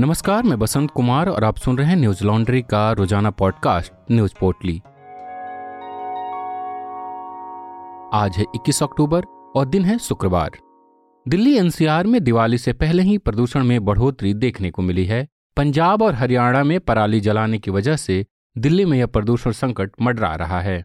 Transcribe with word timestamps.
नमस्कार, 0.00 0.42
मैं 0.42 0.58
बसंत 0.58 0.90
कुमार 0.90 1.28
और 1.28 1.44
आप 1.44 1.56
सुन 1.56 1.78
रहे 1.78 1.86
हैं 1.86 1.96
न्यूज़ 1.96 2.24
लॉन्ड्री 2.24 2.62
का 2.62 2.92
रोज़ाना 2.92 3.30
पॉडकास्ट, 3.30 3.92
न्यूज़ 4.10 4.34
पोर्टली। 4.40 4.78
आज 8.12 8.36
है 8.36 8.44
21 8.54 8.82
अक्टूबर 8.82 9.24
और 9.56 9.66
दिन 9.68 9.84
है 9.84 9.98
शुक्रवार। 9.98 10.50
दिल्ली 11.28 11.56
एनसीआर 11.56 12.06
में 12.06 12.24
दिवाली 12.24 12.58
से 12.58 12.72
पहले 12.72 13.02
ही 13.02 13.18
प्रदूषण 13.18 13.64
में 13.64 13.84
बढ़ोतरी 13.84 14.34
देखने 14.34 14.70
को 14.70 14.82
मिली 14.82 15.04
है। 15.04 15.28
पंजाब 15.56 16.02
और 16.02 16.14
हरियाणा 16.14 16.64
में 16.64 16.80
पराली 16.80 17.20
जलाने 17.20 17.58
की 17.58 17.70
वजह 17.70 17.96
से 17.96 18.26
दिल्ली 18.58 18.84
में 18.84 18.98
यह 18.98 19.06
प्रदूषण 19.06 19.50
संकट 19.50 19.90
मडरा 20.02 20.34
रहा 20.34 20.60
है। 20.60 20.84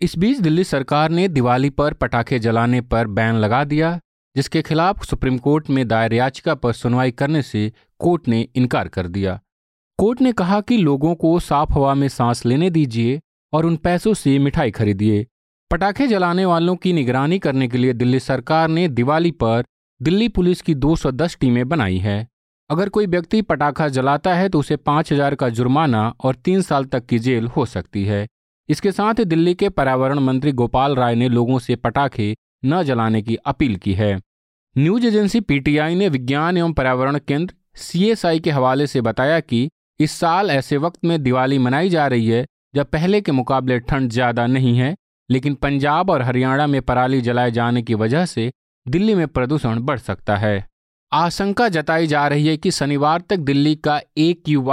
इस 0.00 0.18
बीच 0.18 0.38
दिल्ली 0.38 0.64
सरकार 0.64 1.10
ने 1.10 1.28
दिवाली 1.28 1.70
पर 1.70 1.92
पटाखे 1.92 2.38
जलाने 2.38 2.80
पर 2.80 3.06
बैन 3.06 3.34
लगा 3.34 3.64
दिया, 3.64 4.00
जिसके 4.36 4.62
खिलाफ 4.62 5.04
सुप्रीम 5.04 5.38
कोर्ट 5.38 5.70
में 5.70 5.88
दायर 5.88 6.14
याचिका 6.14 6.54
पर 6.54 6.72
सुनवाई 6.72 7.10
करने 7.10 7.42
से 7.42 7.72
कोर्ट 8.04 8.28
ने 8.28 8.40
इनकार 8.56 8.88
कर 8.88 9.06
दिया। 9.08 9.38
कोर्ट 9.98 10.20
ने 10.20 10.32
कहा 10.32 10.60
कि 10.60 10.76
लोगों 10.76 11.14
को 11.14 11.38
साफ़ 11.40 11.72
हवा 11.72 11.94
में 11.94 12.08
सांस 12.08 12.44
लेने 12.46 12.68
दीजिए 12.70 13.20
और 13.52 13.66
उन 13.66 13.76
पैसों 13.76 14.12
से 14.14 14.38
मिठाई 14.38 14.70
खरीदिए। 14.70 15.26
पटाखे 15.70 16.06
जलाने 16.06 16.44
वालों 16.44 16.74
की 16.76 16.92
निगरानी 16.92 17.38
करने 17.38 17.68
के 17.68 17.78
लिए 17.78 17.92
दिल्ली 17.92 18.20
सरकार 18.20 18.68
ने 18.68 18.86
दिवाली 18.88 19.30
पर 19.30 19.64
दिल्ली 20.00 20.28
पुलिस 20.28 20.62
की 20.62 20.74
210 20.74 21.36
टीमें 21.40 21.68
बनाई 21.68 21.98
है। 21.98 22.16
अगर 22.70 22.88
कोई 22.88 23.06
व्यक्ति 23.06 23.42
पटाखा 23.42 23.88
जलाता 23.88 24.34
है 24.34 24.48
तो 24.48 24.58
उसे 24.58 24.76
पाँच 24.76 25.12
हज़ार 25.12 25.34
का 25.34 25.48
जुर्माना 25.48 26.06
और 26.20 26.34
तीन 26.34 26.62
साल 26.62 26.84
तक 26.84 27.06
की 27.06 27.18
जेल 27.18 27.46
हो 27.46 27.66
सकती 27.66 28.04
है। 28.04 28.26
इसके 28.68 28.92
साथ 28.92 29.24
दिल्ली 29.24 29.54
के 29.54 29.68
पर्यावरण 29.68 30.18
मंत्री 30.18 30.52
गोपाल 30.52 30.96
राय 30.96 31.14
ने 31.14 31.28
लोगों 31.28 31.58
से 31.58 31.76
पटाखे 31.76 32.34
न 32.64 32.82
जलाने 32.82 33.22
की 33.22 33.36
अपील 33.36 33.76
की 33.76 33.94
है। 33.94 34.14
न्यूज़ 34.76 35.06
एजेंसी 35.06 35.40
पीटीआई 35.40 35.94
ने 35.94 36.08
विज्ञान 36.08 36.56
एवं 36.56 36.72
पर्यावरण 36.72 37.18
केंद्र 37.18 37.54
सीएसआई 37.76 38.40
के 38.40 38.50
हवाले 38.50 38.86
से 38.86 39.00
बताया 39.00 39.40
कि 39.40 39.68
इस 40.00 40.12
साल 40.12 40.50
ऐसे 40.50 40.76
वक्त 40.76 41.04
में 41.04 41.22
दिवाली 41.22 41.58
मनाई 41.58 41.88
जा 41.88 42.06
रही 42.06 42.28
है, 42.28 42.44
जब 42.74 42.86
पहले 42.86 43.20
के 43.20 43.32
मुकाबले 43.32 43.78
ठंड 43.80 44.10
ज़्यादा 44.10 44.46
नहीं 44.46 44.76
है, 44.78 44.94
लेकिन 45.30 45.54
पंजाब 45.54 46.10
और 46.10 46.22
हरियाणा 46.22 46.66
में 46.66 46.82
पराली 46.82 47.20
जलाए 47.20 47.50
जाने 47.50 47.82
की 47.82 47.94
वजह 47.94 48.26
से 48.26 48.50
दिल्ली 48.86 49.14
में 49.14 49.26
प्रदूषण 49.28 49.80
बढ़ 49.80 49.98
सकता 49.98 50.36
है। 50.36 50.66
आशंका 51.12 51.68
जताई 51.68 52.06
जा 52.06 52.26
रही 52.28 52.46
है 52.46 52.56
कि 52.56 52.70
शनिवार 52.70 53.20
तक 53.20 53.36
दिल्ली 53.36 53.74
का 53.74 54.00
ए 54.18 54.32
क्यू 54.46 54.70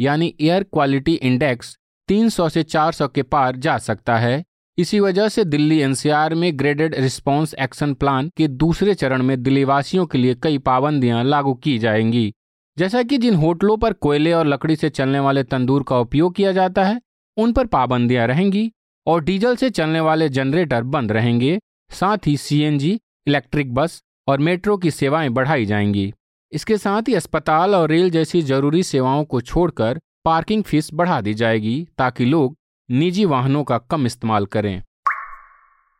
यानी 0.00 0.34
एयर 0.40 0.62
क्वालिटी 0.62 1.14
इंडेक्स 1.14 1.76
300 2.08 2.48
से 2.50 2.62
400 2.62 3.08
के 3.14 3.22
पार 3.22 3.56
जा 3.56 3.76
सकता 3.78 4.16
है। 4.16 4.42
इसी 4.78 5.00
वजह 5.00 5.28
से 5.28 5.44
दिल्ली 5.44 5.78
एनसीआर 5.78 6.34
में 6.34 6.58
ग्रेडेड 6.58 6.94
रिस्पांस 6.94 7.54
एक्शन 7.54 7.94
प्लान 7.94 8.30
के 8.36 8.48
दूसरे 8.48 8.94
चरण 8.94 9.22
में 9.22 9.42
दिल्ली 9.42 9.64
वासियों 9.64 10.06
के 10.06 10.18
लिए 10.18 10.34
कई 10.34 10.58
पाबंदियाँ 10.58 11.24
लागू 11.24 11.54
की 11.54 11.78
जाएँगी। 11.78 12.32
जैसा 12.78 13.02
कि 13.02 13.18
जिन 13.18 13.34
होटलों 13.34 13.76
पर 13.76 13.92
कोयले 13.92 14.32
और 14.32 14.46
लकड़ी 14.46 14.76
से 14.76 14.90
चलने 14.90 15.20
वाले 15.20 15.42
तंदूर 15.42 15.82
का 15.82 15.98
उपयोग 15.98 16.34
किया 16.34 16.52
जाता 16.52 16.84
है, 16.84 17.00
उन 17.36 17.52
पर 17.52 17.66
पाबंदियाँ 17.66 18.26
रहेंगी 18.26 18.72
और 19.06 19.24
डीजल 19.24 19.56
से 19.56 19.70
चलने 19.70 20.00
वाले 20.00 20.28
जनरेटर 20.28 20.82
बंद 20.82 21.12
रहेंगे। 21.12 21.58
साथ 21.90 22.26
ही 22.26 22.36
सीएनजी, 22.36 23.00
इलेक्ट्रिक 23.26 23.74
बस 23.74 24.02
और 24.28 24.38
मेट्रो 24.38 24.76
की 24.76 24.90
सेवाएँ 24.90 25.28
बढ़ाई 25.28 25.66
जाएँगी। 25.66 26.12
इसके 26.52 26.76
साथ 26.76 27.02
ही 27.08 27.14
अस्पताल 27.14 27.74
और 27.74 27.88
रेल 27.88 28.10
जैसी 28.10 28.42
ज़रूरी 28.42 28.82
सेवाओं 28.82 29.24
को 29.24 29.40
छोड़कर 29.40 30.00
पार्किंग 30.24 30.64
फ़ीस 30.64 30.90
बढ़ा 30.94 31.20
दी 31.20 31.34
जाएगी 31.34 31.88
ताकि 31.98 32.24
लोग 32.24 32.56
निजी 32.90 33.24
वाहनों 33.24 33.64
का 33.64 33.78
कम 33.78 34.06
इस्तेमाल 34.06 34.46
करें। 34.46 34.82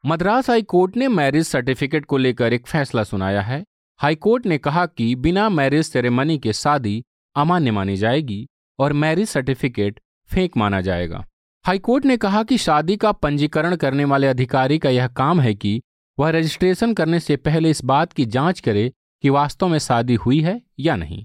मद्रास 0.07 0.51
हाईकोर्ट 0.51 0.97
ने 0.97 1.09
मैरिज 1.09 1.47
सर्टिफिकेट 1.47 2.05
को 2.05 2.17
लेकर 2.17 2.53
एक 2.53 2.67
फैसला 2.67 3.05
सुनाया 3.05 3.43
है। 3.43 3.65
हाईकोर्ट 3.99 4.47
ने 4.47 4.59
कहा 4.59 4.87
कि 4.87 5.15
बिना 5.15 5.49
मैरिज 5.49 5.87
सेरेमनी 5.87 6.39
के 6.39 6.53
शादी 6.53 7.05
अमान्य 7.37 7.71
मानी 7.71 7.97
जाएगी 7.97 8.47
और 8.79 8.93
मैरिज 8.93 9.29
सर्टिफिकेट 9.29 10.01
फेंक 10.27 10.57
माना 10.57 10.81
जाएगा। 10.81 11.25
हाईकोर्ट 11.67 12.05
ने 12.05 12.17
कहा 12.17 12.43
कि 12.43 12.59
शादी 12.59 12.97
का 12.97 13.13
पंजीकरण 13.13 13.77
करने 13.77 14.05
वाले 14.05 14.27
अधिकारी 14.27 14.79
का 14.79 14.91
यह 14.91 15.07
काम 15.07 15.41
है 15.41 15.55
कि 15.55 15.83
वह 16.19 16.31
रजिस्ट्रेशन 16.31 16.95
करने 16.95 17.21
से 17.21 17.37
पहले 17.37 17.71
इस 17.71 17.85
बात 17.85 18.13
की 18.13 18.27
जाँच 18.27 18.61
करे 18.61 18.93
कि 19.23 19.31
वास्तव 19.31 19.69
में 19.69 19.79
शादी 19.79 20.15
हुई 20.15 20.41
है 20.41 20.63
या 20.79 20.97
नहीं। 20.97 21.25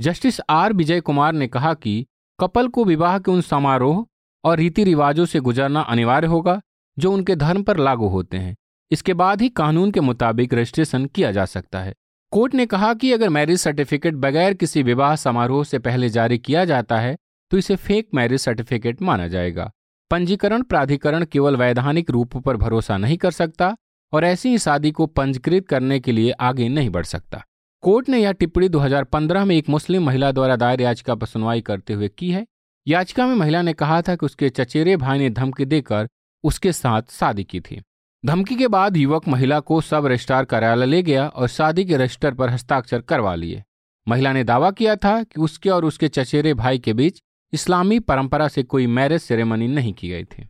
जस्टिस 0.00 0.40
आर. 0.50 0.72
विजय 0.72 1.00
कुमार 1.00 1.32
ने 1.32 1.48
कहा 1.48 1.74
कि 1.74 2.06
कपल 2.40 2.68
को 2.68 2.84
विवाह 2.84 3.18
के 3.18 3.30
उन 3.30 3.40
समारोह 3.40 4.06
और 4.44 4.58
रीति 4.58 4.84
रिवाजों 4.84 5.24
से 5.24 5.40
गुजरना 5.40 5.80
अनिवार्य 5.80 6.26
होगा, 6.26 6.60
जो 6.96 7.12
उनके 7.12 7.36
धर्म 7.36 7.62
पर 7.62 7.76
लागू 7.76 8.08
होते 8.08 8.36
हैं। 8.36 8.56
इसके 8.90 9.14
बाद 9.14 9.42
ही 9.42 9.48
कानून 9.48 9.90
के 9.90 10.00
मुताबिक 10.00 10.54
रजिस्ट्रेशन 10.54 11.06
किया 11.06 11.32
जा 11.32 11.44
सकता 11.44 11.80
है। 11.80 11.94
कोर्ट 12.32 12.54
ने 12.54 12.66
कहा 12.66 12.92
कि 12.94 13.12
अगर 13.12 13.28
मैरिज 13.28 13.60
सर्टिफिकेट 13.60 14.14
बगैर 14.14 14.54
किसी 14.54 14.82
विवाह 14.82 15.14
समारोह 15.16 15.64
से 15.64 15.78
पहले 15.78 16.08
जारी 16.08 16.38
किया 16.38 16.64
जाता 16.64 16.98
है 16.98 17.16
तो 17.52 17.58
इसे 17.58 17.76
फेक 17.76 18.08
मैरिज 18.14 18.40
सर्टिफिकेट 18.40 19.02
माना 19.02 19.26
जाएगा। 19.28 19.70
पंजीकरण 20.10 20.62
प्राधिकरण 20.62 21.24
केवल 21.24 21.56
वैधानिक 21.56 22.10
रूप 22.10 22.36
पर 22.36 22.56
भरोसा 22.56 22.96
नहीं 22.96 23.16
कर 23.16 23.30
सकता 23.30 23.74
और 24.12 24.24
ऐसी 24.24 24.48
ही 24.48 24.58
शादी 24.58 24.90
को 24.90 25.06
पंजीकृत 25.06 25.66
करने 25.68 25.98
के 26.00 26.12
लिए 26.12 26.30
आगे 26.30 26.68
नहीं 26.68 26.90
बढ़ 26.90 27.04
सकता। 27.04 27.42
कोर्ट 27.82 28.08
ने 28.08 28.18
यह 28.18 28.32
टिप्पणी 28.32 28.68
2015 28.68 29.44
में 29.44 29.54
एक 29.56 29.68
मुस्लिम 29.68 30.06
महिला 30.06 30.30
द्वारा 30.32 30.56
दायर 30.56 30.80
याचिका 30.80 31.14
पर 31.14 31.26
सुनवाई 31.26 31.60
करते 31.60 31.92
हुए 31.92 32.08
की 32.08 32.30
है। 32.30 32.46
याचिका 32.86 33.26
में 33.26 33.34
महिला 33.34 33.62
ने 33.62 33.72
कहा 33.72 34.02
था 34.02 34.14
कि 34.14 34.26
उसके 34.26 34.48
चचेरे 34.48 34.96
भाई 34.96 35.18
ने 35.18 35.30
धमकी 35.30 35.64
देकर 35.64 36.08
उसके 36.44 36.72
साथ 36.72 37.02
शादी 37.10 37.44
की 37.44 37.60
थी। 37.60 37.80
धमकी 38.26 38.54
के 38.54 38.68
बाद 38.68 38.96
युवक 38.96 39.28
महिला 39.28 39.60
को 39.60 39.80
सब 39.80 40.06
रजिस्ट्रार 40.06 40.44
कार्यालय 40.44 40.86
ले 40.86 41.02
गया 41.02 41.26
और 41.28 41.48
शादी 41.48 41.84
के 41.84 41.96
रजिस्टर 41.96 42.34
पर 42.34 42.50
हस्ताक्षर 42.50 43.00
करवा 43.00 43.34
लिए। 43.34 43.62
महिला 44.08 44.32
ने 44.32 44.44
दावा 44.44 44.70
किया 44.70 44.96
था 44.96 45.22
कि 45.22 45.40
उसके 45.40 45.70
और 45.70 45.84
उसके 45.84 46.08
चचेरे 46.08 46.54
भाई 46.54 46.78
के 46.78 46.92
बीच 46.92 47.20
इस्लामी 47.52 47.98
परंपरा 47.98 48.48
से 48.48 48.62
कोई 48.62 48.86
मैरिज 48.86 49.20
सेरेमनी 49.20 49.68
नहीं 49.68 49.92
की 49.92 50.08
गई 50.08 50.24
थी। 50.24 50.48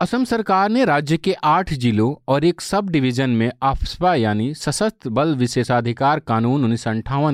असम 0.00 0.24
सरकार 0.24 0.68
ने 0.68 0.84
राज्य 0.84 1.16
के 1.16 1.32
आठ 1.32 1.72
जिलों 1.72 2.14
और 2.28 2.44
एक 2.44 2.60
सब 2.60 2.88
डिवीज़न 2.88 3.30
में 3.30 3.50
आफ्सपा 3.62 4.14
यानी 4.14 4.54
सशस्त्र 4.54 5.10
बल 5.10 5.34
विशेषाधिकार 5.34 6.20
कानून 6.20 6.64
उन्नीस 6.64 6.84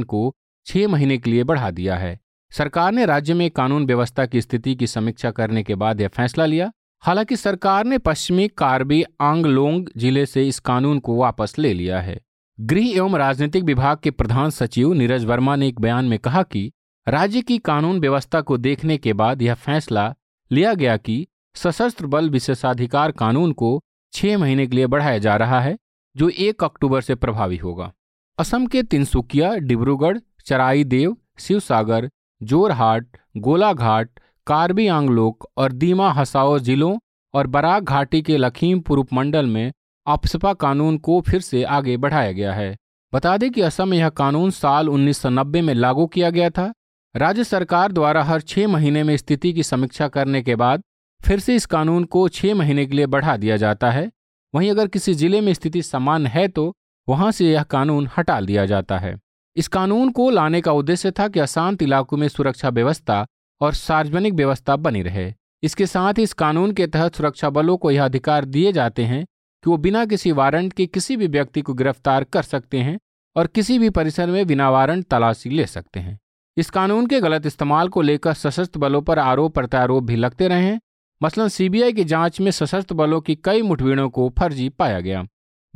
को 0.05 0.33
छह 0.67 0.89
महीने 0.89 1.19
के 1.19 1.31
लिए 1.31 1.45
बढ़ा 1.45 1.71
दिया 1.71 1.97
है। 1.97 2.19
सरकार 2.53 2.93
ने 2.93 3.05
राज्य 3.07 3.35
में 3.35 3.51
कानून 3.51 3.87
व्यवस्था 3.87 4.27
की 4.27 4.41
स्थिति 4.41 4.75
की 4.75 4.87
समीक्षा 4.87 5.31
करने 5.31 5.63
के 5.63 5.75
बाद 5.75 6.01
यह 6.01 6.09
फैसला 6.09 6.47
लिया। 6.47 6.71
हालाँकि 7.03 7.37
सरकार 7.37 7.85
ने 7.85 7.99
पश्चिमी 7.99 8.49
कार्बी 8.49 9.03
आंगलोंग 9.21 9.87
ज़िले 9.97 10.27
से 10.27 10.47
इस 10.49 10.59
कानून 10.59 10.99
को 10.99 11.17
वापस 11.17 11.55
ले 11.59 11.73
लिया 11.75 12.01
है। 12.01 12.21
गृह 12.61 12.89
एवं 12.89 13.17
राजनीतिक 13.17 13.65
विभाग 13.65 13.99
के 13.99 14.11
प्रधान 14.11 14.51
सचिव 14.51 14.93
नीरज 14.93 15.25
वर्मा 15.25 15.57
ने 15.57 15.69
एक 15.69 15.81
बयान 15.81 16.05
में 16.05 16.19
कहा 16.19 16.43
कि 16.43 16.71
राज्य 17.07 17.41
की 17.41 17.59
कानून 17.59 18.01
व्यवस्था 18.01 18.41
को 18.41 18.59
देखने 18.59 18.99
के 18.99 19.13
बाद 19.13 19.43
यह 19.43 19.55
फैसला 19.55 20.15
लिया 20.51 20.75
गया 20.75 20.97
कि 20.97 21.27
सशस्त्र 21.57 22.07
बल 22.07 22.31
विशेषाधिकार 22.31 23.13
कानून 23.13 23.53
को 23.53 23.79
छह 24.13 24.39
महीने 24.39 24.67
के 24.67 24.77
लिए 24.77 24.87
बढ़ाया 24.87 25.19
जा 25.19 25.37
रहा 25.37 25.61
है, 25.61 25.77
जो 26.17 26.29
एक 26.29 26.65
अक्टूबर 26.65 27.01
से 27.01 27.15
प्रभावी 27.15 27.57
होगा। 27.57 27.93
असम 28.39 28.67
के 28.67 28.83
तिनसुकिया, 28.83 29.55
डिब्रूगढ़, 29.55 30.19
चराईदेव, 30.47 31.17
शिवसागर 31.39 32.11
जोरहाट, 32.43 33.07
गोलाघाट, 33.37 34.09
कार्बी 34.47 34.87
आंगलोक 34.89 35.47
और 35.57 35.73
दीमा 35.73 36.11
हसाओ 36.13 36.59
जिलों 36.59 36.97
और 37.35 37.47
बराक 37.47 37.83
घाटी 37.83 38.23
के 38.23 38.37
लखीमपुर 38.37 38.99
उपमंडल 38.99 39.47
में 39.47 39.73
अपसपा 40.07 40.53
कानून 40.55 40.97
को 40.99 41.21
फिर 41.21 41.41
से 41.41 41.63
आगे 41.65 41.97
बढ़ाया 41.97 42.33
गया 42.33 42.55
है। 42.55 42.77
बता 43.13 43.37
दें 43.37 43.51
कि 43.51 43.61
असम 43.61 43.89
में 43.89 43.99
यह 43.99 44.09
कानून 44.09 44.51
साल 44.51 44.89
1990 44.89 45.63
में 45.63 45.75
लागू 45.75 46.07
किया 46.07 46.31
गया 46.31 46.51
था। 46.51 46.73
राज्य 47.15 47.45
सरकार 47.45 47.93
द्वारा 47.93 48.23
हर 48.25 48.41
छह 48.41 48.69
महीने 48.69 49.03
में 49.03 49.17
स्थिति 49.17 49.53
की 49.53 49.63
समीक्षा 49.63 50.09
करने 50.09 50.43
के 50.43 50.57
बाद 50.57 50.83
फिर 51.21 51.41
से 51.41 51.57
इस 51.57 51.67
कानून 51.67 52.05
को 52.05 52.29
छह 52.29 52.55
महीने 52.55 52.87
के 52.87 52.97
लिए 52.97 53.07
बढ़ा 53.07 53.37
दिया 53.37 53.57
जाता 53.57 53.91
है। 53.91 54.11
वहीं 54.55 54.71
अगर 54.71 54.87
किसी 54.87 55.15
ज़िले 55.15 55.41
में 55.41 55.53
स्थिति 55.55 55.83
समान 55.83 56.27
है 56.27 56.49
तो 56.49 56.73
वहाँ 57.09 57.31
से 57.33 57.53
यह 57.53 57.63
कानून 57.63 58.09
हटा 58.19 58.41
दिया 58.41 58.67
जाता 58.67 58.99
है। 58.99 59.17
इस 59.57 59.69
कानून 59.69 60.11
को 60.11 60.31
लाने 60.31 60.61
का 60.61 60.73
उद्देश्य 60.73 61.11
था 61.11 61.29
कि 61.29 61.41
अशांत 61.41 61.83
इलाकों 61.83 62.17
में 62.17 62.29
सुरक्षा 62.29 62.69
व्यवस्था 62.69 63.27
और 63.61 63.75
सार्वजनिक 63.75 64.35
व्यवस्था 64.35 64.77
बनी 64.77 65.03
रहे। 65.03 65.35
इसके 65.63 65.87
साथ 65.87 66.15
ही 66.15 66.23
इस 66.23 66.33
कानून 66.33 66.73
के 66.73 66.87
तहत 66.87 67.15
सुरक्षा 67.15 67.51
बलों 67.51 67.77
को 67.77 67.91
यह 67.91 68.05
अधिकार 68.05 68.45
दिए 68.45 68.73
जाते 68.73 69.05
हैं 69.05 69.25
कि 69.65 69.71
वो 69.71 69.77
बिना 69.77 70.05
किसी 70.05 70.33
वारंट 70.33 70.73
के 70.73 70.87
किसी 70.87 71.17
भी 71.17 71.27
व्यक्ति 71.27 71.61
को 71.61 71.75
गिरफ़्तार 71.75 72.25
कर 72.25 72.43
सकते 72.43 72.79
हैं 72.79 72.99
और 73.37 73.47
किसी 73.47 73.79
भी 73.79 73.91
परिसर 73.91 74.31
में 74.31 74.47
बिना 74.47 74.71
वारंट 74.71 75.07
तलाशी 75.07 75.51
ले 75.51 75.67
सकते 75.67 76.01
हैं। 76.01 76.19
इस 76.57 76.71
कानून 76.71 77.07
के 77.07 77.21
गलत 77.21 77.47
इस्तेमाल 77.47 77.89
को 77.89 78.03
लेकर 78.03 78.33
सशस्त्र 78.33 78.81
बलों 78.81 79.03
पर 79.03 79.19
आरोप 79.19 79.55
प्रत्यारोप 79.55 80.05
भी 80.05 80.17
लगते 80.17 80.49
रहे 80.49 80.65
हैं। 80.65 80.81
मसलन 81.23 81.49
सीबीआई 81.49 81.93
की 81.93 82.05
जाँच 82.05 82.41
में 82.41 82.51
सशस्त्र 82.51 82.95
बलों 82.95 83.21
की 83.21 83.35
कई 83.35 83.63
मुठभेड़ों 83.63 84.11
को 84.11 84.33
फर्जी 84.39 84.69
पाया 84.69 85.01
गया। 85.01 85.27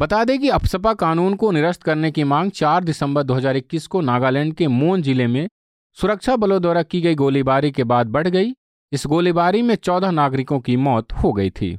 बता 0.01 0.25
दें 0.25 0.39
कि 0.39 0.49
अपसपा 0.49 0.95
कानून 0.95 1.35
को 1.35 1.51
निरस्त 1.51 1.83
करने 1.83 2.11
की 2.11 2.25
मांग 2.25 2.51
4 2.51 2.85
दिसंबर 2.85 3.23
2021 3.23 3.87
को 3.87 4.01
नागालैंड 4.01 4.55
के 4.55 4.67
मोन 4.67 5.03
ज़िले 5.03 5.27
में 5.27 5.49
सुरक्षा 5.97 6.37
बलों 6.37 6.63
द्वारा 6.63 6.83
की 6.83 7.01
गई 7.01 7.15
गोलीबारी 7.15 7.71
के 7.71 7.85
बाद 7.85 8.07
बढ़ 8.07 8.29
गई। 8.29 8.55
इस 8.93 9.07
गोलीबारी 9.07 9.63
में 9.63 9.75
14 9.75 10.11
नागरिकों 10.11 10.61
की 10.61 10.77
मौत 10.77 11.13
हो 11.13 11.33
गई 11.33 11.51
थी। 11.51 11.79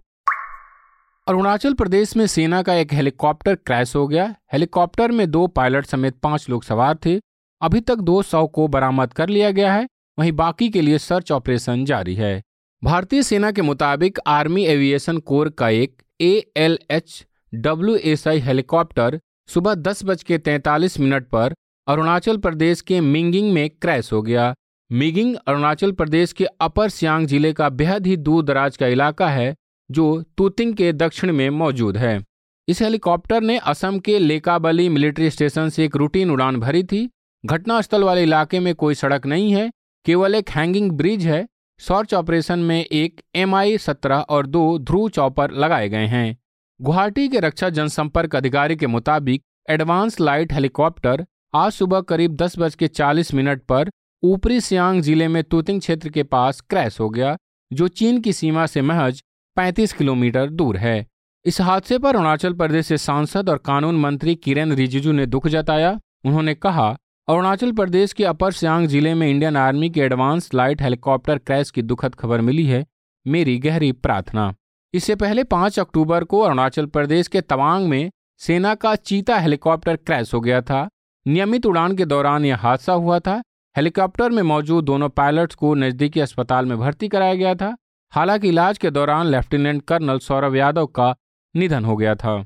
अरुणाचल 1.27 1.73
प्रदेश 1.73 2.17
में 2.17 2.27
सेना 2.27 2.61
का 2.61 2.73
एक 2.73 2.93
हेलीकॉप्टर 2.93 3.55
क्रैश 3.55 3.95
हो 3.95 4.07
गया। 4.07 4.35
हेलीकॉप्टर 4.53 5.11
में 5.11 5.31
दो 5.31 5.47
पायलट 5.47 5.85
समेत 5.85 6.17
पाँच 6.17 6.49
लोग 6.49 6.63
सवार 6.63 6.97
थे। 7.05 7.19
अभी 7.61 7.81
तक 7.81 7.95
दो 7.95 8.21
सौ 8.21 8.47
को 8.47 8.67
बरामद 8.67 9.13
कर 9.13 9.29
लिया 9.29 9.51
गया 9.51 9.73
है। 9.73 9.87
वहीं 10.19 10.31
बाकी 10.31 10.69
के 10.69 10.81
लिए 10.81 10.97
सर्च 10.97 11.31
ऑपरेशन 11.31 11.85
जारी 11.85 12.15
है। 12.15 12.41
भारतीय 12.83 13.23
सेना 13.23 13.51
के 13.51 13.61
मुताबिक 13.61 14.19
आर्मी 14.27 14.65
एविएशन 14.65 15.17
कोर 15.17 15.49
का 15.49 15.69
एक 15.69 16.01
A 16.21 16.51
L 16.57 16.79
H 16.91 17.26
W 17.53 17.95
S 17.95 18.27
I 18.27 18.39
helicopter 18.39 19.19
सुबह 19.49 19.75
दस 19.75 20.03
बज 20.05 20.23
के 20.23 20.37
तैंतालीस 20.37 20.99
मिनट 20.99 21.27
पर 21.27 21.53
अरुणाचल 21.87 22.37
प्रदेश 22.37 22.81
के 22.81 22.99
मिंगिंग 23.01 23.51
में 23.53 23.69
क्रैश 23.71 24.11
हो 24.13 24.21
गया। 24.21 24.53
मिगिंग 24.91 25.35
अरुणाचल 25.37 25.91
प्रदेश 25.91 26.33
के 26.33 26.45
अपर 26.61 26.89
सियांग 26.89 27.27
ज़िले 27.27 27.51
का 27.53 27.69
बेहद 27.71 28.07
ही 28.07 28.15
दूर 28.17 28.43
दराज 28.43 28.77
का 28.77 28.87
इलाका 28.87 29.29
है, 29.29 29.55
जो 29.89 30.23
तुतिंग 30.37 30.73
के 30.73 30.91
दक्षिण 30.93 31.31
में 31.33 31.49
मौजूद 31.49 31.97
है। 31.97 32.19
इस 32.67 32.81
हेलीकॉप्टर 32.81 33.41
ने 33.41 33.57
असम 33.57 33.99
के 33.99 34.17
लेकाबली 34.19 34.87
मिलिट्री 34.89 35.29
स्टेशन 35.29 35.69
से 35.69 35.85
एक 35.85 35.95
रूटीन 35.95 36.31
उड़ान 36.31 36.59
भरी 36.59 36.83
थी। 36.83 37.09
घटनास्थल 37.43 38.03
वाले 38.03 38.23
इलाके 38.23 38.59
में 38.59 38.73
कोई 38.75 38.95
सड़क 38.95 39.25
नहीं 39.25 39.51
है, 39.53 39.69
केवल 40.05 40.35
एक 40.35 40.49
हैंगिंग 40.49 40.91
ब्रिज 40.91 41.25
है। 41.27 41.45
सर्च 41.79 42.13
ऑपरेशन 42.13 42.59
में 42.59 42.79
एक 42.81 43.21
एम 43.35 43.55
आई 43.55 43.77
सत्रह 43.77 44.19
और 44.19 44.47
दो 44.47 44.77
ध्रुव 44.79 45.09
चौपर 45.09 45.51
लगाए 45.53 45.89
गए 45.89 46.05
हैं। 46.07 46.37
गुवाहाटी 46.81 47.27
के 47.29 47.39
रक्षा 47.39 47.69
जनसंपर्क 47.69 48.35
अधिकारी 48.35 48.75
के 48.75 48.87
मुताबिक 48.87 49.43
एडवांस 49.69 50.19
लाइट 50.19 50.53
हेलीकॉप्टर 50.53 51.25
आज 51.55 51.71
सुबह 51.71 52.01
करीब 52.01 52.35
दस 52.35 52.57
बज 52.59 52.75
के 52.75 52.87
चालीस 52.87 53.33
मिनट 53.33 53.61
पर 53.61 53.89
ऊपरी 54.23 54.59
सियांग 54.61 55.01
ज़िले 55.01 55.27
में 55.27 55.43
तूतिंग 55.43 55.79
क्षेत्र 55.79 56.09
के 56.09 56.23
पास 56.23 56.61
क्रैश 56.61 56.99
हो 56.99 57.09
गया, 57.09 57.37
जो 57.71 57.87
चीन 57.87 58.19
की 58.21 58.33
सीमा 58.33 58.65
से 58.65 58.81
महज 58.81 59.21
35 59.57 59.93
किलोमीटर 59.93 60.49
दूर 60.49 60.77
है। 60.77 61.05
इस 61.45 61.61
हादसे 61.61 61.97
पर 61.97 62.15
अरुणाचल 62.15 62.53
प्रदेश 62.53 62.85
से 62.85 62.97
सांसद 62.97 63.49
और 63.49 63.57
कानून 63.57 63.99
मंत्री 63.99 64.35
किरेन 64.35 64.73
रिजिजू 64.73 65.11
ने 65.11 65.25
दुख 65.25 65.47
जताया। 65.47 65.99
उन्होंने 66.25 66.55
कहा, 66.55 66.87
अरुणाचल 67.27 67.71
प्रदेश 67.71 68.13
के 68.13 68.25
अपर 68.25 68.51
सियांग 68.51 68.87
ज़िले 68.87 69.13
में 69.13 69.27
इंडियन 69.29 69.57
आर्मी 69.57 69.89
के 69.89 70.01
एडवांस 70.01 70.53
लाइट 70.53 70.81
हेलीकॉप्टर 70.81 71.37
क्रैश 71.37 71.71
की 71.71 71.81
दुखद 71.81 72.15
खबर 72.15 72.41
मिली 72.41 72.65
है। 72.65 72.85
मेरी 73.25 73.57
गहरी 73.59 73.91
प्रार्थना। 73.91 74.53
इससे 74.93 75.15
पहले 75.15 75.43
पाँच 75.43 75.79
अक्टूबर 75.79 76.23
को 76.23 76.39
अरुणाचल 76.39 76.85
प्रदेश 76.85 77.27
के 77.27 77.41
तवांग 77.41 77.87
में 77.87 78.11
सेना 78.37 78.75
का 78.75 78.95
चीता 78.95 79.37
हेलीकॉप्टर 79.37 79.95
क्रैश 79.95 80.33
हो 80.33 80.41
गया 80.41 80.61
था। 80.61 80.89
नियमित 81.27 81.65
उड़ान 81.65 81.95
के 81.97 82.05
दौरान 82.05 82.45
यह 82.45 82.57
हादसा 82.57 82.93
हुआ 82.93 83.19
था। 83.19 83.43
हेलीकॉप्टर 83.77 84.29
में 84.29 84.43
मौजूद 84.43 84.85
दोनों 84.85 85.09
पायलट्स 85.09 85.55
को 85.55 85.73
नजदीकी 85.75 86.19
अस्पताल 86.19 86.65
में 86.65 86.77
भर्ती 86.77 87.07
कराया 87.07 87.33
गया 87.33 87.55
था। 87.55 87.75
हालाँकि 88.11 88.47
इलाज 88.47 88.77
के 88.77 88.89
दौरान 88.89 89.27
लेफ्टिनेंट 89.27 89.83
कर्नल 89.85 90.19
सौरभ 90.19 90.55
यादव 90.55 90.85
का 90.85 91.15
निधन 91.55 91.85
हो 91.85 91.97
गया 91.97 92.15
था। 92.15 92.45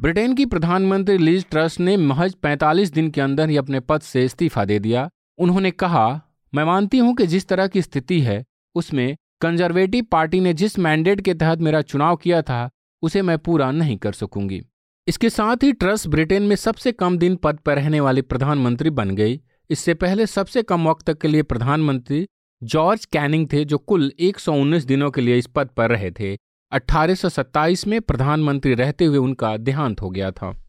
ब्रिटेन 0.00 0.34
की 0.34 0.46
प्रधानमंत्री 0.46 1.18
लीज 1.18 1.46
ट्रस्ट 1.50 1.80
ने 1.80 1.96
महज 1.96 2.34
45 2.34 2.92
दिन 2.92 3.10
के 3.10 3.20
अंदर 3.20 3.48
ही 3.48 3.56
अपने 3.56 3.80
पद 3.80 4.00
से 4.00 4.24
इस्तीफा 4.24 4.64
दे 4.64 4.78
दिया। 4.78 5.10
उन्होंने 5.38 5.70
कहा, 5.70 6.20
मैं 6.54 6.64
मानती 6.64 6.98
हूँ 6.98 7.14
कि 7.14 7.26
जिस 7.26 7.48
तरह 7.48 7.66
की 7.66 7.82
स्थिति 7.82 8.20
है, 8.20 8.44
उसमें 8.74 9.16
कंजर्वेटिव 9.40 10.04
पार्टी 10.12 10.40
ने 10.40 10.52
जिस 10.54 10.78
मैंडेट 10.78 11.20
के 11.20 11.34
तहत 11.34 11.58
मेरा 11.58 11.82
चुनाव 11.82 12.16
किया 12.16 12.42
था, 12.42 12.70
उसे 13.02 13.22
मैं 13.22 13.38
पूरा 13.38 13.70
नहीं 13.70 13.96
कर 13.96 14.12
सकूँगी। 14.12 14.62
इसके 15.08 15.30
साथ 15.30 15.56
ही 15.62 15.72
ट्रस्ट 15.72 16.08
ब्रिटेन 16.08 16.42
में 16.42 16.56
सबसे 16.56 16.92
कम 16.92 17.18
दिन 17.18 17.36
पद 17.36 17.58
पर 17.58 17.76
रहने 17.76 18.00
वाली 18.00 18.22
प्रधानमंत्री 18.22 18.90
बन 18.90 19.10
गई 19.10 19.40
इससे 19.70 19.94
पहले 19.94 20.26
सबसे 20.26 20.62
कम 20.62 20.88
वक्त 20.88 21.06
तक 21.06 21.18
के 21.18 21.28
लिए 21.28 21.42
प्रधानमंत्री 21.42 22.26
जॉर्ज 22.62 23.04
कैनिंग 23.04 23.48
थे, 23.52 23.64
जो 23.64 23.78
कुल 23.78 24.12
119 24.18 24.84
दिनों 24.84 25.10
के 25.10 25.20
लिए 25.20 25.38
इस 25.38 25.46
पद 25.46 25.68
पर 25.68 25.90
रहे 25.90 26.10
थे। 26.10 26.36
1827 26.72 27.86
में 27.86 28.00
प्रधानमंत्री 28.00 28.74
रहते 28.74 29.04
हुए 29.04 29.18
उनका 29.18 29.56
देहांत 29.56 30.00
हो 30.00 30.10
गया 30.10 30.30
था। 30.30 30.62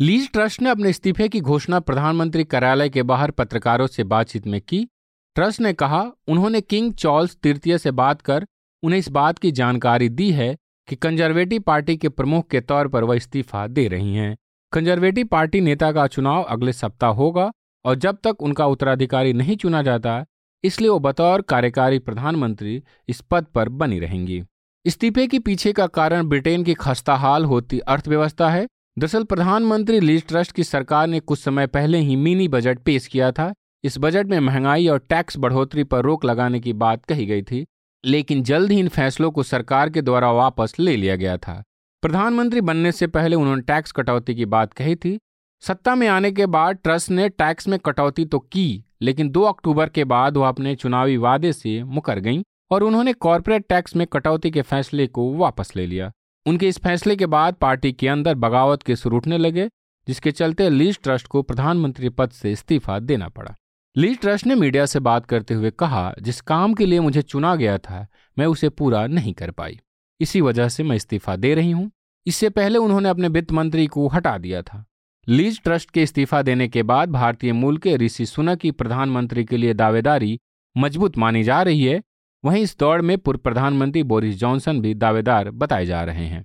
लीज 0.00 0.32
ट्रस्ट 0.32 0.62
ने 0.62 0.70
अपने 0.70 0.90
इस्तीफे 0.90 1.28
की 1.28 1.40
घोषणा 1.40 1.80
प्रधानमंत्री 1.80 2.44
कार्यालय 2.44 2.88
के 2.88 3.02
बाहर 3.02 3.30
पत्रकारों 3.30 3.86
से 3.86 4.04
बातचीत 4.04 4.46
में 4.46 4.60
की। 4.60 4.88
ट्रस्ट 5.34 5.60
ने 5.60 5.72
कहा, 5.72 6.10
उन्होंने 6.28 6.60
किंग 6.60 6.92
चार्ल्स 6.92 7.36
तृतीय 7.42 7.78
से 7.78 7.90
बात 7.90 8.20
कर, 8.20 8.46
उन्हें 8.82 8.98
इस 8.98 9.08
बात 9.08 9.38
की 9.38 9.50
जानकारी 9.50 10.08
दी 10.08 10.30
है 10.30 10.56
कि 10.88 10.96
कंजर्वेटिव 10.96 11.60
पार्टी 11.60 11.96
के 11.96 12.08
प्रमुख 12.08 12.48
के 12.48 12.60
तौर 12.60 12.88
पर 12.88 13.04
वह 13.04 13.16
इस्तीफा 13.16 13.66
दे 13.66 13.86
रही 13.88 14.14
हैं। 14.14 14.36
कंजर्वेटिव 14.72 15.26
पार्टी 15.26 15.60
नेता 15.60 15.90
का 15.92 16.06
चुनाव 16.06 16.42
अगले 16.42 16.72
सप्ताह 16.72 17.10
होगा 17.10 17.50
और 17.84 17.94
जब 17.94 18.18
तक 18.24 18.42
उनका 18.42 18.66
उत्तराधिकारी 18.66 19.32
नहीं 19.32 19.56
चुना 19.56 19.82
जाता, 19.82 20.24
इसलिए 20.64 20.88
वो 20.88 20.98
बतौर 20.98 21.42
कार्यकारी 21.42 21.98
प्रधानमंत्री 21.98 22.82
इस 23.08 23.20
पद 23.20 23.46
पर 23.54 23.68
बनी 23.68 23.98
रहेंगी। 23.98 24.42
इस्तीफे 24.84 25.26
के 25.26 25.38
पीछे 25.38 25.72
का 25.72 25.86
कारण 25.86 26.28
ब्रिटेन 26.28 26.64
की 26.64 26.74
खस्ताहाल 26.74 27.44
होती 27.44 27.78
अर्थव्यवस्था 27.78 28.50
है। 28.50 28.66
दरअसल 28.98 29.24
प्रधानमंत्री 29.24 30.00
लीज 30.00 30.26
ट्रस्ट 30.28 30.52
की 30.52 30.64
सरकार 30.64 31.06
ने 31.06 31.20
कुछ 31.20 31.38
समय 31.38 31.66
पहले 31.66 31.98
ही 31.98 32.16
मिनी 32.16 32.48
बजट 32.48 32.78
पेश 32.78 33.06
किया 33.06 33.32
था 33.32 33.52
इस 33.84 33.98
बजट 33.98 34.26
में 34.26 34.38
महँगाई 34.40 34.86
और 34.88 34.98
टैक्स 34.98 35.36
बढ़ोतरी 35.36 35.84
पर 35.84 36.02
रोक 36.02 36.24
लगाने 36.24 36.60
की 36.60 36.72
बात 36.72 37.04
कही 37.04 37.26
गई 37.26 37.42
थी, 37.42 37.64
लेकिन 38.04 38.42
जल्द 38.42 38.72
ही 38.72 38.78
इन 38.80 38.88
फैसलों 38.88 39.30
को 39.30 39.42
सरकार 39.42 39.90
के 39.90 40.02
द्वारा 40.02 40.30
वापस 40.32 40.74
ले 40.78 40.96
लिया 40.96 41.16
गया 41.16 41.36
था। 41.36 41.62
प्रधानमंत्री 42.02 42.60
बनने 42.60 42.92
से 42.92 43.06
पहले 43.06 43.36
उन्होंने 43.36 43.62
टैक्स 43.62 43.92
कटौती 43.92 44.34
की 44.34 44.44
बात 44.44 44.72
कही 44.72 44.94
थी। 44.96 45.18
सत्ता 45.62 45.94
में 45.94 46.06
आने 46.08 46.30
के 46.32 46.46
बाद 46.46 46.78
ट्रस्ट 46.84 47.10
ने 47.10 47.28
टैक्स 47.28 47.68
में 47.68 47.78
कटौती 47.78 48.24
तो 48.24 48.38
की, 48.38 48.84
लेकिन 49.02 49.30
2 49.30 49.42
अक्टूबर 49.42 49.88
के 49.88 50.04
बाद 50.04 50.36
वह 50.36 50.48
अपने 50.48 50.74
चुनावी 50.74 51.16
वादे 51.16 51.52
से 51.52 51.82
मुकर 51.84 52.18
गईं 52.18 52.42
और 52.70 52.82
उन्होंने 52.82 53.12
कॉरपोरेट 53.12 53.66
टैक्स 53.68 53.96
में 53.96 54.06
कटौती 54.06 54.50
के 54.50 54.62
फैसले 54.62 55.06
को 55.06 55.32
वापस 55.34 55.72
ले 55.76 55.86
लिया। 55.86 56.10
उनके 56.46 56.68
इस 56.68 56.78
फैसले 56.78 57.16
के 57.16 57.26
बाद 57.26 57.54
पार्टी 57.54 57.92
के 57.92 58.08
अंदर 58.08 58.34
बगावत 58.34 58.82
के 58.82 58.96
सुर 58.96 59.14
उठने 59.14 59.38
लगे, 59.38 59.68
जिसके 60.08 60.30
चलते 60.30 60.68
लीज 60.70 60.98
ट्रस्ट 61.02 61.26
को 61.26 61.42
प्रधानमंत्री 61.42 62.08
पद 62.08 62.30
से 62.30 62.52
इस्तीफा 62.52 62.98
देना 62.98 63.28
पड़ा। 63.28 63.54
लीज 63.96 64.20
ट्रस्ट 64.20 64.46
ने 64.46 64.54
मीडिया 64.54 64.86
से 64.86 65.00
बात 65.00 65.26
करते 65.26 65.54
हुए 65.54 65.70
कहा, 65.70 66.14
जिस 66.22 66.40
काम 66.40 66.74
के 66.74 66.86
लिए 66.86 67.00
मुझे 67.00 67.22
चुना 67.22 67.56
गया 67.56 67.78
था, 67.78 68.06
मैं 68.38 68.46
उसे 68.46 68.68
पूरा 68.68 69.06
नहीं 69.06 69.34
कर 69.34 69.50
पाई। 69.50 69.80
इसी 70.20 70.40
वजह 70.40 70.68
से 70.68 70.82
मैं 70.82 70.96
इस्तीफा 70.96 71.36
दे 71.36 71.54
रही 71.54 71.70
हूँ। 71.70 71.90
इससे 72.26 72.48
पहले 72.48 72.78
उन्होंने 72.78 73.08
अपने 73.08 73.28
वित्त 73.28 73.52
मंत्री 73.52 73.86
को 73.86 74.08
हटा 74.08 74.38
दिया 74.38 74.62
था। 74.62 74.84
लीज 75.28 75.62
ट्रस्ट 75.62 75.90
के 75.90 76.02
इस्तीफा 76.02 76.42
देने 76.42 76.68
के 76.68 76.82
बाद 76.82 77.10
भारतीय 77.10 77.52
मूल 77.52 77.78
के 77.78 77.96
ऋषि 77.96 78.26
सुनक 78.26 78.58
की 78.58 78.70
प्रधानमंत्री 78.70 79.44
के 79.44 79.56
लिए 79.56 79.74
दावेदारी 79.74 80.40
मज़बूत 80.76 81.18
मानी 81.18 81.44
जा 81.44 81.62
रही 81.62 81.84
है। 81.84 82.02
वहीं 82.44 82.62
इस 82.62 82.78
दौड़ 82.78 83.02
में 83.02 83.18
पूर्व 83.18 83.38
प्रधानमंत्री 83.38 84.02
बोरिस 84.02 84.36
जॉनसन 84.36 84.80
भी 84.80 84.94
दावेदार 84.94 85.50
बताए 85.50 85.86
जा 85.86 86.02
रहे 86.02 86.26
हैं। 86.26 86.44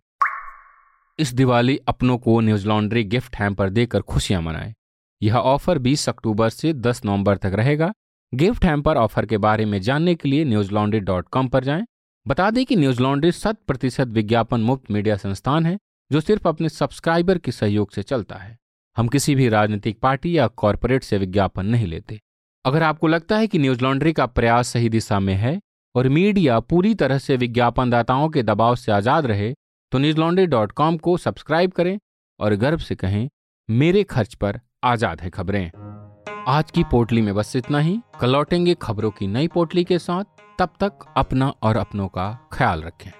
इस 1.19 1.33
दिवाली 1.33 1.79
अपनों 1.87 2.17
को 2.17 2.41
न्यूज़ 2.41 2.67
लॉन्ड्री 2.67 3.03
गिफ्ट 3.03 3.35
हैम्पर 3.35 3.69
देकर 3.69 4.01
खुशियाँ 4.01 4.41
मनाएँ। 4.41 4.73
यह 5.21 5.35
ऑफ़र 5.35 5.77
20 5.79 6.07
अक्टूबर 6.09 6.49
से 6.49 6.73
10 6.73 7.01
नवंबर 7.05 7.37
तक 7.37 7.53
रहेगा। 7.55 7.91
गिफ्ट 8.33 8.65
हैम्पर 8.65 8.97
ऑफ़र 8.97 9.25
के 9.25 9.37
बारे 9.37 9.65
में 9.65 9.79
जानने 9.81 10.15
के 10.15 10.29
लिए 10.29 10.45
न्यूज़ 10.45 10.71
लॉन्ड्री 10.71 10.99
डॉट 11.01 11.27
कॉम 11.29 11.47
पर 11.47 11.63
जाएँ। 11.63 11.85
बता 12.25 12.49
दें 12.51 12.65
कि 12.65 12.75
न्यूज़ 12.75 13.01
लॉन्ड्री 13.01 13.31
शत 13.31 13.57
प्रतिशत 13.67 14.07
विज्ञापन 14.09 14.61
मुक्त 14.61 14.91
मीडिया 14.91 15.15
संस्थान 15.17 15.65
है, 15.65 15.77
जो 16.11 16.21
सिर्फ़ 16.21 16.47
अपने 16.47 16.69
सब्सक्राइबर 16.69 17.37
के 17.37 17.51
सहयोग 17.51 17.91
से 17.91 18.03
चलता 18.03 18.35
है। 18.35 18.57
हम 18.97 19.07
किसी 19.07 19.35
भी 19.35 19.47
राजनीतिक 19.49 19.99
पार्टी 19.99 20.37
या 20.37 20.47
कॉरपोरेट 20.47 21.03
से 21.03 21.17
विज्ञापन 21.17 21.65
नहीं 21.65 21.87
लेते। 21.87 22.19
अगर 22.65 22.83
आपको 22.83 23.07
लगता 23.07 23.37
है 23.37 23.47
कि 23.47 23.59
न्यूज़ 23.59 23.83
लॉन्ड्री 23.83 24.13
का 24.13 24.25
प्रयास 24.25 24.67
सही 24.67 24.89
दिशा 24.89 25.19
में 25.19 25.33
है 25.35 25.59
और 25.95 26.07
मीडिया 26.09 26.59
पूरी 26.61 26.93
तरह 26.95 27.17
से 27.17 27.35
विज्ञापनदाताओं 27.37 28.29
के 28.29 28.43
दबाव 28.43 28.75
से 28.75 28.91
आज़ाद 28.91 29.25
रहे 29.25 29.53
तो 29.91 29.97
न्यूज़ 29.97 30.17
लॉन्ड्री 30.17 30.45
डॉट 30.47 30.71
कॉम 30.71 30.97
को 30.97 31.17
सब्सक्राइब 31.17 31.71
करें 31.71 31.97
और 32.39 32.55
गर्व 32.55 32.77
से 32.77 32.95
कहें, 32.95 33.27
मेरे 33.69 34.03
खर्च 34.03 34.33
पर 34.33 34.59
आज़ाद 34.87 35.21
है 35.21 35.29
खबरें। 35.29 35.71
आज 36.47 36.71
की 36.71 36.83
पोटली 36.83 37.21
में 37.21 37.35
बस 37.35 37.55
इतना 37.55 37.79
ही। 37.79 37.99
कल 38.21 38.29
लौटेंगे 38.29 38.75
खबरों 38.81 39.11
की 39.11 39.27
नई 39.27 39.47
पोटली 39.47 39.83
के 39.83 39.99
साथ। 39.99 40.23
तब 40.59 40.69
तक 40.79 41.05
अपना 41.17 41.53
और 41.63 41.77
अपनों 41.77 42.07
का 42.07 42.27
ख्याल 42.53 42.81
रखें। 42.81 43.11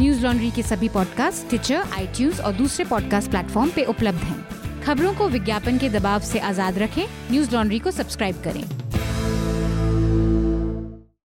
न्यूज़ 0.00 0.22
लॉन्ड्री 0.22 0.50
के 0.50 0.62
सभी 0.62 0.88
पॉडकास्ट 0.88 1.48
ट्विटर 1.48 1.82
आई 1.92 2.30
और 2.40 2.52
दूसरे 2.52 2.84
पॉडकास्ट 2.84 3.30
प्लेटफॉर्म 3.30 3.70
पे 3.70 3.84
उपलब्ध 3.84 4.18
हैं। 4.18 4.82
खबरों 4.82 5.14
को 5.14 5.28
विज्ञापन 5.28 5.78
के 5.78 5.88
दबाव 5.88 6.20
से 6.20 6.38
आज़ाद 6.38 6.78
रखें। 6.78 7.04
न्यूज़ 7.30 7.54
लॉन्ड्री 7.54 7.78
को 7.78 7.90
सब्सक्राइब 7.90 8.42
करें। 8.44 8.89